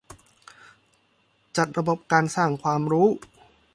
[1.57, 3.07] จัดระบบการสร้างความรู้